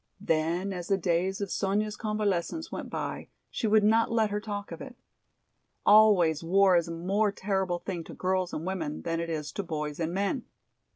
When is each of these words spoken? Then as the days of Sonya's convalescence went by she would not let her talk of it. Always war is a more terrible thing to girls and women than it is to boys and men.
Then 0.19 0.73
as 0.73 0.87
the 0.87 0.97
days 0.97 1.41
of 1.41 1.51
Sonya's 1.51 1.95
convalescence 1.95 2.71
went 2.71 2.89
by 2.89 3.27
she 3.51 3.67
would 3.67 3.83
not 3.83 4.11
let 4.11 4.31
her 4.31 4.41
talk 4.41 4.71
of 4.71 4.81
it. 4.81 4.95
Always 5.85 6.43
war 6.43 6.75
is 6.75 6.87
a 6.87 6.91
more 6.91 7.31
terrible 7.31 7.77
thing 7.77 8.03
to 8.05 8.15
girls 8.15 8.51
and 8.51 8.65
women 8.65 9.03
than 9.03 9.19
it 9.19 9.29
is 9.29 9.51
to 9.51 9.61
boys 9.61 9.99
and 9.99 10.11
men. 10.11 10.45